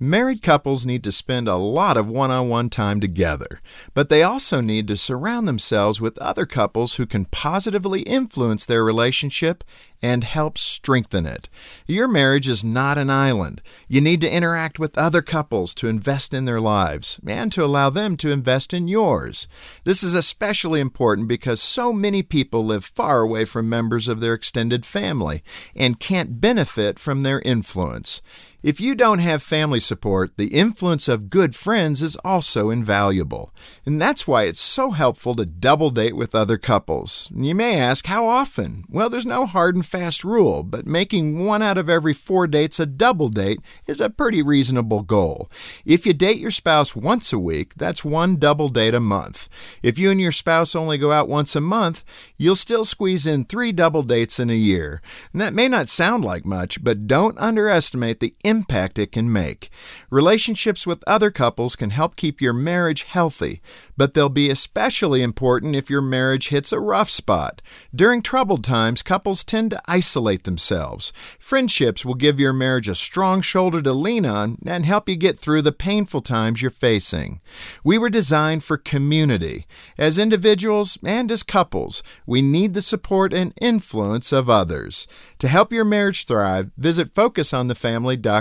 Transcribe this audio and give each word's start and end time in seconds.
Married 0.00 0.42
couples 0.42 0.86
need 0.86 1.02
to 1.02 1.10
spend 1.10 1.48
a 1.48 1.56
lot 1.56 1.96
of 1.96 2.08
one 2.08 2.30
on 2.30 2.48
one 2.48 2.70
time 2.70 3.00
together, 3.00 3.60
but 3.94 4.08
they 4.08 4.22
also 4.22 4.60
need 4.60 4.86
to 4.86 4.96
surround 4.96 5.48
themselves 5.48 6.00
with 6.00 6.16
other 6.18 6.46
couples 6.46 6.94
who 6.94 7.04
can 7.04 7.24
positively 7.24 8.02
influence 8.02 8.64
their 8.64 8.84
relationship 8.84 9.64
and 10.00 10.22
help 10.22 10.56
strengthen 10.56 11.26
it. 11.26 11.48
Your 11.88 12.06
marriage 12.06 12.48
is 12.48 12.64
not 12.64 12.96
an 12.96 13.10
island. 13.10 13.60
You 13.88 14.00
need 14.00 14.20
to 14.20 14.32
interact 14.32 14.78
with 14.78 14.96
other 14.96 15.20
couples 15.20 15.74
to 15.74 15.88
invest 15.88 16.32
in 16.32 16.44
their 16.44 16.60
lives 16.60 17.18
and 17.26 17.50
to 17.50 17.64
allow 17.64 17.90
them 17.90 18.16
to 18.18 18.30
invest 18.30 18.72
in 18.72 18.86
yours. 18.86 19.48
This 19.82 20.04
is 20.04 20.14
especially 20.14 20.78
important 20.78 21.26
because 21.26 21.60
so 21.60 21.92
many 21.92 22.22
people 22.22 22.64
live 22.64 22.84
far 22.84 23.22
away 23.22 23.44
from 23.44 23.68
members 23.68 24.06
of 24.06 24.20
their 24.20 24.34
extended 24.34 24.86
family 24.86 25.42
and 25.74 25.98
can't 25.98 26.40
benefit 26.40 27.00
from 27.00 27.24
their 27.24 27.40
influence. 27.40 28.22
If 28.60 28.80
you 28.80 28.96
don't 28.96 29.20
have 29.20 29.40
family 29.40 29.78
support, 29.78 30.36
the 30.36 30.48
influence 30.48 31.06
of 31.06 31.30
good 31.30 31.54
friends 31.54 32.02
is 32.02 32.16
also 32.24 32.70
invaluable. 32.70 33.54
And 33.86 34.02
that's 34.02 34.26
why 34.26 34.46
it's 34.46 34.60
so 34.60 34.90
helpful 34.90 35.36
to 35.36 35.46
double 35.46 35.90
date 35.90 36.16
with 36.16 36.34
other 36.34 36.58
couples. 36.58 37.30
You 37.32 37.54
may 37.54 37.78
ask, 37.78 38.06
how 38.06 38.26
often? 38.26 38.82
Well, 38.90 39.10
there's 39.10 39.24
no 39.24 39.46
hard 39.46 39.76
and 39.76 39.86
fast 39.86 40.24
rule, 40.24 40.64
but 40.64 40.88
making 40.88 41.44
one 41.44 41.62
out 41.62 41.78
of 41.78 41.88
every 41.88 42.12
four 42.12 42.48
dates 42.48 42.80
a 42.80 42.86
double 42.86 43.28
date 43.28 43.60
is 43.86 44.00
a 44.00 44.10
pretty 44.10 44.42
reasonable 44.42 45.02
goal. 45.02 45.48
If 45.84 46.04
you 46.04 46.12
date 46.12 46.38
your 46.38 46.50
spouse 46.50 46.96
once 46.96 47.32
a 47.32 47.38
week, 47.38 47.76
that's 47.76 48.04
one 48.04 48.38
double 48.38 48.70
date 48.70 48.94
a 48.94 48.98
month. 48.98 49.48
If 49.84 50.00
you 50.00 50.10
and 50.10 50.20
your 50.20 50.32
spouse 50.32 50.74
only 50.74 50.98
go 50.98 51.12
out 51.12 51.28
once 51.28 51.54
a 51.54 51.60
month, 51.60 52.02
you'll 52.36 52.56
still 52.56 52.84
squeeze 52.84 53.24
in 53.24 53.44
three 53.44 53.70
double 53.70 54.02
dates 54.02 54.40
in 54.40 54.50
a 54.50 54.54
year. 54.54 55.00
And 55.32 55.40
that 55.40 55.54
may 55.54 55.68
not 55.68 55.88
sound 55.88 56.24
like 56.24 56.44
much, 56.44 56.82
but 56.82 57.06
don't 57.06 57.38
underestimate 57.38 58.18
the 58.18 58.34
impact 58.48 58.98
it 58.98 59.12
can 59.12 59.32
make. 59.32 59.70
Relationships 60.10 60.86
with 60.86 61.04
other 61.06 61.30
couples 61.30 61.76
can 61.76 61.90
help 61.90 62.16
keep 62.16 62.40
your 62.40 62.52
marriage 62.52 63.04
healthy, 63.04 63.60
but 63.96 64.14
they'll 64.14 64.28
be 64.28 64.50
especially 64.50 65.22
important 65.22 65.76
if 65.76 65.90
your 65.90 66.00
marriage 66.00 66.48
hits 66.48 66.72
a 66.72 66.80
rough 66.80 67.10
spot. 67.10 67.60
During 67.94 68.22
troubled 68.22 68.64
times, 68.64 69.02
couples 69.02 69.44
tend 69.44 69.72
to 69.72 69.82
isolate 69.86 70.44
themselves. 70.44 71.12
Friendships 71.38 72.04
will 72.04 72.14
give 72.14 72.40
your 72.40 72.52
marriage 72.52 72.88
a 72.88 72.94
strong 72.94 73.42
shoulder 73.42 73.82
to 73.82 73.92
lean 73.92 74.24
on 74.24 74.56
and 74.66 74.86
help 74.86 75.08
you 75.08 75.16
get 75.16 75.38
through 75.38 75.62
the 75.62 75.72
painful 75.72 76.20
times 76.20 76.62
you're 76.62 76.70
facing. 76.70 77.40
We 77.84 77.98
were 77.98 78.10
designed 78.10 78.64
for 78.64 78.76
community. 78.76 79.66
As 79.98 80.18
individuals 80.18 80.96
and 81.04 81.30
as 81.30 81.42
couples, 81.42 82.02
we 82.26 82.40
need 82.40 82.74
the 82.74 82.82
support 82.82 83.32
and 83.32 83.52
influence 83.60 84.32
of 84.32 84.48
others. 84.48 85.06
To 85.40 85.48
help 85.48 85.72
your 85.72 85.84
marriage 85.84 86.24
thrive, 86.24 86.70
visit 86.76 87.12
FocusOnTheFamily.com. 87.12 88.37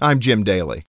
I'm 0.00 0.18
Jim 0.18 0.42
Daly. 0.44 0.89